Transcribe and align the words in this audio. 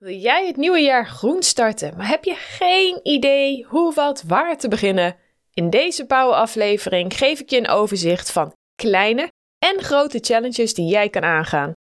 Wil 0.00 0.14
jij 0.14 0.46
het 0.46 0.56
nieuwe 0.56 0.80
jaar 0.80 1.06
groen 1.06 1.42
starten, 1.42 1.96
maar 1.96 2.08
heb 2.08 2.24
je 2.24 2.34
geen 2.34 3.00
idee 3.02 3.64
hoe, 3.64 3.94
wat, 3.94 4.22
waar 4.22 4.58
te 4.58 4.68
beginnen? 4.68 5.16
In 5.54 5.70
deze 5.70 6.06
Power-aflevering 6.06 7.16
geef 7.16 7.40
ik 7.40 7.50
je 7.50 7.56
een 7.56 7.68
overzicht 7.68 8.32
van 8.32 8.52
kleine 8.74 9.28
en 9.58 9.82
grote 9.82 10.18
challenges 10.18 10.74
die 10.74 10.86
jij 10.86 11.08
kan 11.08 11.22
aangaan. 11.22 11.72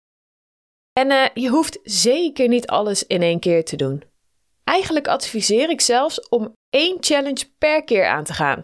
En 0.93 1.11
uh, 1.11 1.25
je 1.33 1.49
hoeft 1.49 1.79
zeker 1.83 2.47
niet 2.47 2.67
alles 2.67 3.07
in 3.07 3.21
één 3.21 3.39
keer 3.39 3.65
te 3.65 3.75
doen. 3.75 4.03
Eigenlijk 4.63 5.07
adviseer 5.07 5.69
ik 5.69 5.81
zelfs 5.81 6.29
om 6.29 6.53
één 6.69 6.97
challenge 6.99 7.51
per 7.57 7.83
keer 7.83 8.07
aan 8.07 8.23
te 8.23 8.33
gaan. 8.33 8.63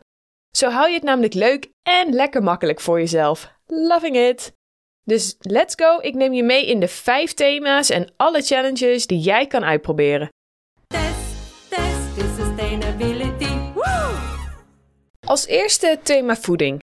Zo 0.58 0.70
hou 0.70 0.88
je 0.88 0.96
het 0.96 1.04
namelijk 1.04 1.34
leuk 1.34 1.70
en 1.90 2.14
lekker 2.14 2.44
makkelijk 2.44 2.80
voor 2.80 3.00
jezelf. 3.00 3.54
Loving 3.66 4.16
it! 4.16 4.55
Dus 5.08 5.36
let's 5.40 5.76
go, 5.76 6.00
ik 6.00 6.14
neem 6.14 6.34
je 6.34 6.44
mee 6.44 6.66
in 6.66 6.80
de 6.80 6.88
vijf 6.88 7.34
thema's 7.34 7.90
en 7.90 8.14
alle 8.18 8.42
challenges 8.42 9.08
die 9.08 9.20
jij 9.20 9.48
kan 9.48 9.64
uitproberen. 9.64 10.30
Test, 10.88 11.70
test, 11.70 12.38
sustainability. 12.38 13.74
Woo! 13.74 14.16
Als 15.28 15.48
eerste 15.48 15.88
het 15.88 16.06
thema 16.06 16.36
voeding. 16.36 16.80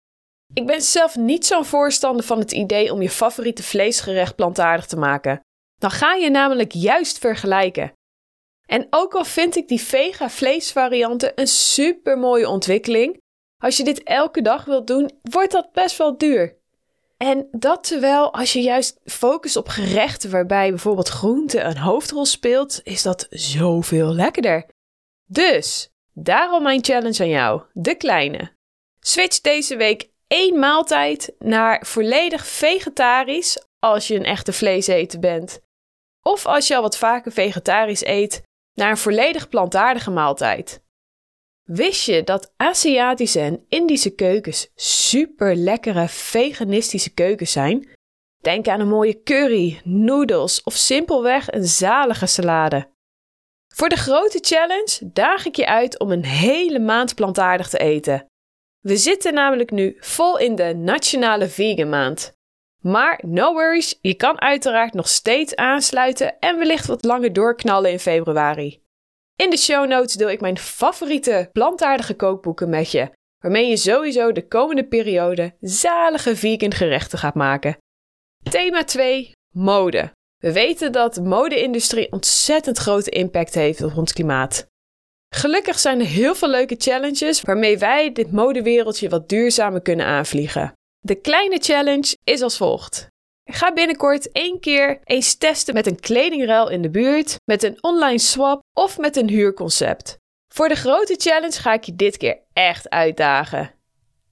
Ik 0.54 0.66
ben 0.66 0.80
zelf 0.80 1.16
niet 1.16 1.46
zo'n 1.46 1.64
voorstander 1.64 2.24
van 2.24 2.38
het 2.38 2.52
idee 2.52 2.92
om 2.92 3.02
je 3.02 3.10
favoriete 3.10 3.62
vleesgerecht 3.62 4.36
plantaardig 4.36 4.86
te 4.86 4.96
maken. 4.96 5.40
Dan 5.78 5.90
ga 5.90 6.14
je 6.14 6.30
namelijk 6.30 6.72
juist 6.72 7.18
vergelijken. 7.18 7.92
En 8.66 8.86
ook 8.90 9.14
al 9.14 9.24
vind 9.24 9.56
ik 9.56 9.68
die 9.68 9.80
vega 9.80 10.30
vleesvarianten 10.30 11.32
een 11.34 11.46
super 11.46 12.18
mooie 12.18 12.48
ontwikkeling, 12.48 13.20
als 13.62 13.76
je 13.76 13.84
dit 13.84 14.02
elke 14.02 14.42
dag 14.42 14.64
wilt 14.64 14.86
doen, 14.86 15.10
wordt 15.22 15.52
dat 15.52 15.72
best 15.72 15.96
wel 15.96 16.18
duur. 16.18 16.58
En 17.24 17.48
dat 17.50 17.84
terwijl 17.84 18.32
als 18.32 18.52
je 18.52 18.60
juist 18.60 19.00
focust 19.04 19.56
op 19.56 19.68
gerechten 19.68 20.30
waarbij 20.30 20.68
bijvoorbeeld 20.68 21.08
groente 21.08 21.60
een 21.60 21.78
hoofdrol 21.78 22.24
speelt, 22.24 22.80
is 22.82 23.02
dat 23.02 23.26
zoveel 23.30 24.14
lekkerder. 24.14 24.66
Dus, 25.24 25.90
daarom 26.12 26.62
mijn 26.62 26.84
challenge 26.84 27.22
aan 27.22 27.28
jou, 27.28 27.62
de 27.72 27.94
kleine. 27.94 28.52
Switch 29.00 29.40
deze 29.40 29.76
week 29.76 30.10
één 30.26 30.58
maaltijd 30.58 31.34
naar 31.38 31.86
volledig 31.86 32.46
vegetarisch 32.46 33.64
als 33.78 34.08
je 34.08 34.14
een 34.14 34.24
echte 34.24 34.52
vleeseter 34.52 35.18
bent. 35.18 35.60
Of 36.22 36.46
als 36.46 36.68
je 36.68 36.76
al 36.76 36.82
wat 36.82 36.96
vaker 36.96 37.32
vegetarisch 37.32 38.04
eet, 38.04 38.42
naar 38.74 38.90
een 38.90 38.96
volledig 38.96 39.48
plantaardige 39.48 40.10
maaltijd. 40.10 40.82
Wist 41.72 42.04
je 42.04 42.22
dat 42.22 42.52
Aziatische 42.56 43.40
en 43.40 43.64
Indische 43.68 44.14
keukens 44.14 44.70
super 44.74 45.56
lekkere 45.56 46.08
veganistische 46.08 47.14
keukens 47.14 47.52
zijn? 47.52 47.88
Denk 48.40 48.68
aan 48.68 48.80
een 48.80 48.88
mooie 48.88 49.22
curry, 49.22 49.80
noedels 49.84 50.62
of 50.62 50.74
simpelweg 50.74 51.52
een 51.52 51.66
zalige 51.66 52.26
salade. 52.26 52.88
Voor 53.74 53.88
de 53.88 53.96
grote 53.96 54.38
challenge 54.40 55.10
daag 55.12 55.46
ik 55.46 55.56
je 55.56 55.66
uit 55.66 55.98
om 55.98 56.10
een 56.10 56.24
hele 56.24 56.78
maand 56.78 57.14
plantaardig 57.14 57.68
te 57.68 57.78
eten. 57.78 58.26
We 58.80 58.96
zitten 58.96 59.34
namelijk 59.34 59.70
nu 59.70 59.96
vol 60.00 60.38
in 60.38 60.54
de 60.54 60.74
Nationale 60.74 61.48
Vegan 61.48 61.88
Maand. 61.88 62.32
Maar 62.80 63.22
no 63.26 63.52
worries, 63.52 63.98
je 64.00 64.14
kan 64.14 64.40
uiteraard 64.40 64.94
nog 64.94 65.08
steeds 65.08 65.56
aansluiten 65.56 66.38
en 66.38 66.58
wellicht 66.58 66.86
wat 66.86 67.04
langer 67.04 67.32
doorknallen 67.32 67.90
in 67.90 68.00
februari. 68.00 68.82
In 69.40 69.50
de 69.50 69.56
show 69.56 69.86
notes 69.86 70.14
deel 70.14 70.30
ik 70.30 70.40
mijn 70.40 70.58
favoriete 70.58 71.48
plantaardige 71.52 72.14
kookboeken 72.14 72.68
met 72.68 72.90
je, 72.90 73.10
waarmee 73.38 73.68
je 73.68 73.76
sowieso 73.76 74.32
de 74.32 74.48
komende 74.48 74.84
periode 74.84 75.54
zalige 75.60 76.36
vegan 76.36 76.74
gerechten 76.74 77.18
gaat 77.18 77.34
maken. 77.34 77.76
Thema 78.50 78.84
2: 78.84 79.32
mode. 79.54 80.12
We 80.36 80.52
weten 80.52 80.92
dat 80.92 81.14
de 81.14 81.22
mode-industrie 81.22 82.12
ontzettend 82.12 82.78
grote 82.78 83.10
impact 83.10 83.54
heeft 83.54 83.82
op 83.82 83.96
ons 83.96 84.12
klimaat. 84.12 84.66
Gelukkig 85.34 85.78
zijn 85.78 86.00
er 86.00 86.06
heel 86.06 86.34
veel 86.34 86.48
leuke 86.48 86.76
challenges 86.78 87.40
waarmee 87.40 87.78
wij 87.78 88.12
dit 88.12 88.32
modewereldje 88.32 89.08
wat 89.08 89.28
duurzamer 89.28 89.82
kunnen 89.82 90.06
aanvliegen. 90.06 90.72
De 90.98 91.14
kleine 91.14 91.58
challenge 91.58 92.16
is 92.24 92.42
als 92.42 92.56
volgt. 92.56 93.06
Ga 93.44 93.72
binnenkort 93.72 94.32
één 94.32 94.60
keer 94.60 95.00
eens 95.04 95.34
testen 95.34 95.74
met 95.74 95.86
een 95.86 96.00
kledingruil 96.00 96.68
in 96.68 96.82
de 96.82 96.90
buurt, 96.90 97.36
met 97.44 97.62
een 97.62 97.78
online 97.80 98.18
swap 98.18 98.60
of 98.72 98.98
met 98.98 99.16
een 99.16 99.28
huurconcept. 99.28 100.18
Voor 100.54 100.68
de 100.68 100.74
grote 100.74 101.14
challenge 101.18 101.60
ga 101.60 101.72
ik 101.72 101.84
je 101.84 101.96
dit 101.96 102.16
keer 102.16 102.38
echt 102.52 102.88
uitdagen. 102.88 103.74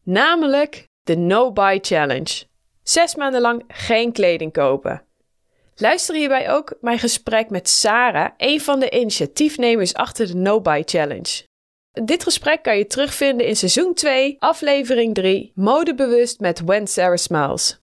Namelijk 0.03 0.87
de 1.03 1.17
No 1.17 1.53
Buy 1.53 1.79
Challenge. 1.83 2.45
Zes 2.83 3.15
maanden 3.15 3.41
lang 3.41 3.65
geen 3.69 4.13
kleding 4.13 4.53
kopen. 4.53 5.03
Luister 5.75 6.15
hierbij 6.15 6.51
ook 6.51 6.75
mijn 6.81 6.99
gesprek 6.99 7.51
met 7.51 7.69
Sarah, 7.69 8.31
een 8.37 8.61
van 8.61 8.81
de 8.81 8.91
initiatiefnemers 8.91 9.95
achter 9.95 10.27
de 10.27 10.35
No 10.35 10.61
Buy 10.61 10.83
Challenge. 10.85 11.47
Dit 12.05 12.23
gesprek 12.23 12.63
kan 12.63 12.79
je 12.79 12.87
terugvinden 12.87 13.47
in 13.47 13.57
seizoen 13.57 13.95
2, 13.95 14.37
aflevering 14.39 15.15
3, 15.15 15.53
Modebewust 15.55 16.41
met 16.41 16.61
When 16.61 16.87
Sarah 16.87 17.17
Smiles. 17.17 17.79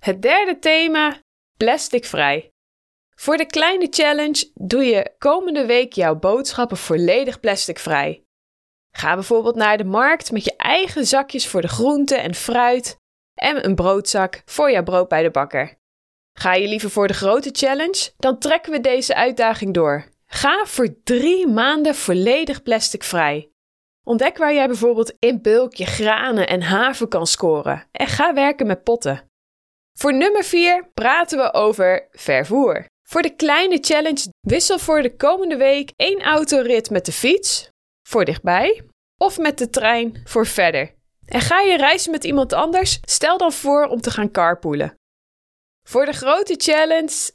Het 0.00 0.22
derde 0.22 0.58
thema: 0.58 1.20
plasticvrij. 1.56 2.52
Voor 3.14 3.36
de 3.36 3.46
kleine 3.46 3.86
challenge 3.90 4.50
doe 4.54 4.84
je 4.84 5.14
komende 5.18 5.66
week 5.66 5.92
jouw 5.92 6.14
boodschappen 6.16 6.76
volledig 6.76 7.40
plasticvrij. 7.40 8.24
Ga 8.96 9.14
bijvoorbeeld 9.14 9.54
naar 9.54 9.76
de 9.76 9.84
markt 9.84 10.32
met 10.32 10.44
je 10.44 10.56
eigen 10.56 11.06
zakjes 11.06 11.48
voor 11.48 11.60
de 11.60 11.68
groenten 11.68 12.22
en 12.22 12.34
fruit 12.34 12.96
en 13.34 13.64
een 13.64 13.74
broodzak 13.74 14.42
voor 14.44 14.70
jouw 14.70 14.82
brood 14.82 15.08
bij 15.08 15.22
de 15.22 15.30
bakker. 15.30 15.78
Ga 16.32 16.54
je 16.54 16.68
liever 16.68 16.90
voor 16.90 17.06
de 17.06 17.14
grote 17.14 17.50
challenge? 17.52 18.12
Dan 18.16 18.38
trekken 18.38 18.72
we 18.72 18.80
deze 18.80 19.14
uitdaging 19.14 19.74
door. 19.74 20.04
Ga 20.26 20.64
voor 20.64 21.02
drie 21.04 21.46
maanden 21.46 21.94
volledig 21.94 22.62
plasticvrij. 22.62 23.50
Ontdek 24.04 24.38
waar 24.38 24.54
jij 24.54 24.66
bijvoorbeeld 24.66 25.16
in 25.18 25.42
bulk 25.42 25.74
je 25.74 25.86
granen 25.86 26.48
en 26.48 26.62
haven 26.62 27.08
kan 27.08 27.26
scoren 27.26 27.88
en 27.92 28.06
ga 28.06 28.34
werken 28.34 28.66
met 28.66 28.84
potten. 28.84 29.29
Voor 30.00 30.14
nummer 30.14 30.44
4 30.44 30.90
praten 30.94 31.38
we 31.38 31.52
over 31.52 32.08
vervoer. 32.10 32.86
Voor 33.08 33.22
de 33.22 33.36
kleine 33.36 33.78
challenge 33.80 34.28
wissel 34.40 34.78
voor 34.78 35.02
de 35.02 35.16
komende 35.16 35.56
week 35.56 35.92
één 35.96 36.22
autorit 36.22 36.90
met 36.90 37.06
de 37.06 37.12
fiets 37.12 37.68
voor 38.08 38.24
dichtbij 38.24 38.84
of 39.16 39.38
met 39.38 39.58
de 39.58 39.70
trein 39.70 40.20
voor 40.24 40.46
verder. 40.46 40.94
En 41.26 41.40
ga 41.40 41.60
je 41.60 41.76
reizen 41.76 42.10
met 42.10 42.24
iemand 42.24 42.52
anders, 42.52 42.98
stel 43.02 43.38
dan 43.38 43.52
voor 43.52 43.86
om 43.86 44.00
te 44.00 44.10
gaan 44.10 44.30
carpoolen. 44.30 44.94
Voor 45.88 46.04
de 46.04 46.12
grote 46.12 46.54
challenge, 46.56 47.32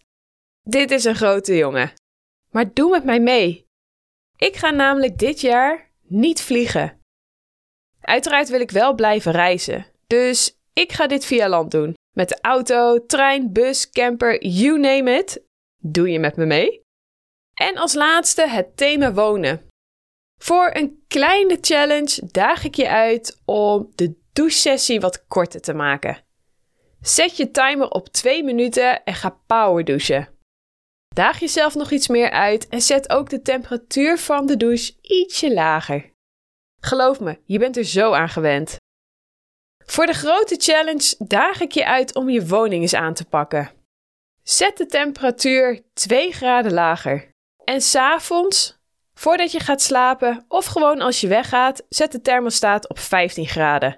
dit 0.62 0.92
is 0.92 1.04
een 1.04 1.16
grote 1.16 1.56
jongen. 1.56 1.94
Maar 2.52 2.74
doe 2.74 2.90
met 2.90 3.04
mij 3.04 3.20
mee. 3.20 3.66
Ik 4.38 4.56
ga 4.56 4.70
namelijk 4.70 5.18
dit 5.18 5.42
jaar 5.42 5.92
niet 6.02 6.42
vliegen. 6.42 7.00
Uiteraard 8.02 8.50
wil 8.50 8.60
ik 8.60 8.72
wel 8.72 8.94
blijven 8.94 9.32
reizen, 9.32 9.86
dus 10.08 10.58
ik 10.74 10.92
ga 10.92 11.08
dit 11.08 11.26
via 11.26 11.50
land 11.50 11.72
doen. 11.72 11.96
Met 12.16 12.30
de 12.30 12.38
auto, 12.42 13.06
trein, 13.06 13.54
bus, 13.54 13.90
camper, 13.90 14.46
you 14.46 14.80
name 14.80 15.18
it. 15.18 15.44
Doe 15.78 16.10
je 16.10 16.20
met 16.20 16.36
me 16.36 16.46
mee? 16.46 16.82
En 17.54 17.78
als 17.78 17.94
laatste 17.94 18.48
het 18.48 18.78
thema 18.78 19.14
wonen. 19.14 19.68
Voor 20.42 20.70
een 20.74 21.04
kleine 21.08 21.58
challenge 21.62 22.28
daag 22.32 22.64
ik 22.64 22.76
je 22.76 22.90
uit 22.90 23.42
om 23.46 23.92
de 23.96 24.16
douchesessie 24.34 25.00
wat 25.00 25.28
korter 25.28 25.62
te 25.62 25.74
maken. 25.74 26.24
Zet 27.02 27.38
je 27.38 27.52
timer 27.52 27.90
op 27.90 28.08
2 28.08 28.44
minuten 28.44 29.04
en 29.04 29.14
ga 29.14 29.40
power 29.48 29.84
douchen. 29.84 30.30
Daag 31.08 31.40
jezelf 31.40 31.76
nog 31.76 31.92
iets 31.92 32.08
meer 32.08 32.30
uit 32.30 32.68
en 32.68 32.82
zet 32.82 33.10
ook 33.10 33.30
de 33.30 33.42
temperatuur 33.42 34.18
van 34.18 34.46
de 34.46 34.58
douche 34.58 34.94
ietsje 35.02 35.54
lager. 35.54 36.14
Geloof 36.82 37.20
me, 37.20 37.40
je 37.46 37.60
bent 37.60 37.78
er 37.78 37.86
zo 37.86 38.12
aan 38.12 38.30
gewend. 38.30 38.78
Voor 39.86 40.06
de 40.06 40.14
grote 40.14 40.56
challenge 40.58 41.16
daag 41.18 41.62
ik 41.62 41.72
je 41.72 41.86
uit 41.86 42.16
om 42.16 42.30
je 42.30 42.48
woning 42.48 42.82
eens 42.82 42.94
aan 42.94 43.14
te 43.14 43.26
pakken. 43.26 43.72
Zet 44.44 44.78
de 44.78 44.86
temperatuur 44.86 45.82
2 45.94 46.32
graden 46.32 46.74
lager. 46.74 47.30
En 47.64 47.82
s'avonds, 47.82 48.78
voordat 49.14 49.52
je 49.52 49.60
gaat 49.60 49.82
slapen 49.82 50.46
of 50.48 50.66
gewoon 50.66 51.02
als 51.02 51.22
je 51.22 51.28
weggaat, 51.28 51.84
zet 51.90 52.12
de 52.12 52.22
thermostaat 52.22 52.90
op 52.90 53.00
15 53.00 53.48
graden. 53.48 53.98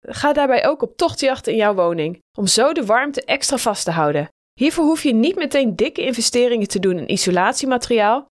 Ga 0.00 0.32
daarbij 0.32 0.66
ook 0.66 0.82
op 0.82 0.96
tochtjacht 0.96 1.46
in 1.46 1.56
jouw 1.56 1.74
woning, 1.74 2.22
om 2.38 2.46
zo 2.46 2.72
de 2.72 2.86
warmte 2.86 3.24
extra 3.24 3.56
vast 3.56 3.84
te 3.84 3.90
houden. 3.90 4.28
Hiervoor 4.60 4.84
hoef 4.84 5.02
je 5.02 5.14
niet 5.14 5.36
meteen 5.36 5.76
dikke 5.76 6.02
investeringen 6.02 6.68
te 6.68 6.78
doen 6.78 6.98
in 6.98 7.12
isolatiemateriaal. 7.12 8.26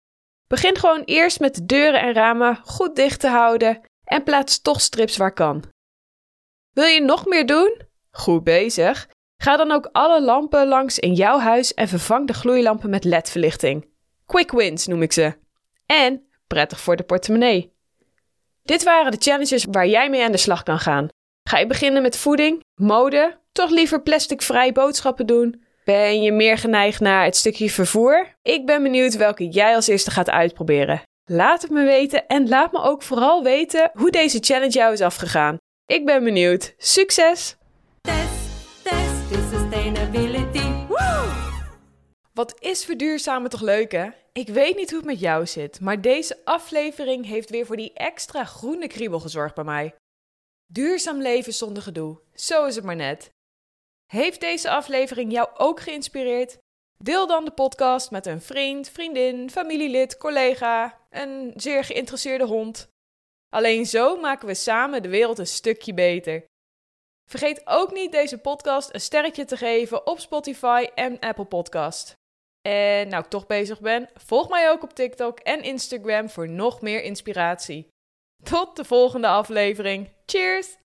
Begin 0.48 0.76
gewoon 0.76 1.02
eerst 1.04 1.40
met 1.40 1.54
de 1.54 1.66
deuren 1.66 2.00
en 2.00 2.12
ramen 2.12 2.60
goed 2.64 2.96
dicht 2.96 3.20
te 3.20 3.28
houden 3.28 3.80
en 4.04 4.22
plaats 4.22 4.60
tochtstrips 4.60 5.16
waar 5.16 5.32
kan. 5.32 5.64
Wil 6.74 6.84
je 6.84 7.00
nog 7.00 7.26
meer 7.26 7.46
doen? 7.46 7.80
Goed 8.10 8.44
bezig. 8.44 9.08
Ga 9.36 9.56
dan 9.56 9.70
ook 9.70 9.88
alle 9.92 10.22
lampen 10.22 10.66
langs 10.68 10.98
in 10.98 11.14
jouw 11.14 11.38
huis 11.38 11.74
en 11.74 11.88
vervang 11.88 12.26
de 12.26 12.32
gloeilampen 12.32 12.90
met 12.90 13.04
LED-verlichting. 13.04 13.86
Quick 14.26 14.52
wins 14.52 14.86
noem 14.86 15.02
ik 15.02 15.12
ze. 15.12 15.34
En 15.86 16.26
prettig 16.46 16.80
voor 16.80 16.96
de 16.96 17.02
portemonnee. 17.02 17.72
Dit 18.62 18.82
waren 18.82 19.10
de 19.10 19.16
challenges 19.20 19.66
waar 19.70 19.86
jij 19.86 20.10
mee 20.10 20.24
aan 20.24 20.32
de 20.32 20.38
slag 20.38 20.62
kan 20.62 20.78
gaan. 20.78 21.08
Ga 21.48 21.58
je 21.58 21.66
beginnen 21.66 22.02
met 22.02 22.16
voeding, 22.16 22.62
mode, 22.74 23.38
toch 23.52 23.70
liever 23.70 24.02
plasticvrij 24.02 24.72
boodschappen 24.72 25.26
doen? 25.26 25.62
Ben 25.84 26.22
je 26.22 26.32
meer 26.32 26.58
geneigd 26.58 27.00
naar 27.00 27.24
het 27.24 27.36
stukje 27.36 27.70
vervoer? 27.70 28.36
Ik 28.42 28.66
ben 28.66 28.82
benieuwd 28.82 29.16
welke 29.16 29.48
jij 29.48 29.74
als 29.74 29.86
eerste 29.86 30.10
gaat 30.10 30.30
uitproberen. 30.30 31.02
Laat 31.24 31.62
het 31.62 31.70
me 31.70 31.84
weten 31.84 32.26
en 32.26 32.48
laat 32.48 32.72
me 32.72 32.82
ook 32.82 33.02
vooral 33.02 33.42
weten 33.42 33.90
hoe 33.92 34.10
deze 34.10 34.38
challenge 34.40 34.72
jou 34.72 34.92
is 34.92 35.00
afgegaan. 35.00 35.58
Ik 35.86 36.04
ben 36.06 36.24
benieuwd. 36.24 36.74
Succes! 36.78 37.56
Test, 38.00 38.82
test 38.82 39.50
sustainability. 39.50 40.86
Woo! 40.88 41.32
Wat 42.32 42.60
is 42.60 42.84
verduurzamen 42.84 43.50
toch 43.50 43.60
leuk 43.60 43.92
hè? 43.92 44.08
Ik 44.32 44.48
weet 44.48 44.76
niet 44.76 44.90
hoe 44.90 44.98
het 44.98 45.08
met 45.08 45.20
jou 45.20 45.46
zit, 45.46 45.80
maar 45.80 46.00
deze 46.00 46.40
aflevering 46.44 47.26
heeft 47.26 47.50
weer 47.50 47.66
voor 47.66 47.76
die 47.76 47.92
extra 47.92 48.44
groene 48.44 48.86
kriebel 48.86 49.20
gezorgd 49.20 49.54
bij 49.54 49.64
mij. 49.64 49.94
Duurzaam 50.66 51.20
leven 51.22 51.54
zonder 51.54 51.82
gedoe, 51.82 52.20
zo 52.34 52.66
is 52.66 52.74
het 52.74 52.84
maar 52.84 52.96
net. 52.96 53.30
Heeft 54.06 54.40
deze 54.40 54.70
aflevering 54.70 55.32
jou 55.32 55.48
ook 55.56 55.80
geïnspireerd? 55.80 56.58
Deel 56.98 57.26
dan 57.26 57.44
de 57.44 57.50
podcast 57.50 58.10
met 58.10 58.26
een 58.26 58.40
vriend, 58.40 58.88
vriendin, 58.88 59.50
familielid, 59.50 60.16
collega, 60.16 60.98
een 61.10 61.52
zeer 61.56 61.84
geïnteresseerde 61.84 62.44
hond. 62.44 62.92
Alleen 63.54 63.86
zo 63.86 64.16
maken 64.16 64.46
we 64.46 64.54
samen 64.54 65.02
de 65.02 65.08
wereld 65.08 65.38
een 65.38 65.46
stukje 65.46 65.94
beter. 65.94 66.44
Vergeet 67.30 67.62
ook 67.64 67.92
niet 67.92 68.12
deze 68.12 68.38
podcast 68.38 68.94
een 68.94 69.00
sterretje 69.00 69.44
te 69.44 69.56
geven 69.56 70.06
op 70.06 70.18
Spotify 70.18 70.86
en 70.94 71.18
Apple 71.18 71.44
Podcast. 71.44 72.12
En 72.68 73.08
nou 73.08 73.24
ik 73.24 73.30
toch 73.30 73.46
bezig 73.46 73.80
ben, 73.80 74.08
volg 74.14 74.48
mij 74.48 74.70
ook 74.70 74.82
op 74.82 74.94
TikTok 74.94 75.38
en 75.38 75.62
Instagram 75.62 76.30
voor 76.30 76.48
nog 76.48 76.80
meer 76.80 77.02
inspiratie. 77.02 77.88
Tot 78.42 78.76
de 78.76 78.84
volgende 78.84 79.28
aflevering. 79.28 80.12
Cheers! 80.26 80.76